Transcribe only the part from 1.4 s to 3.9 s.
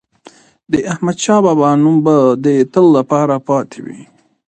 بابا نوم به د تل لپاره پاتې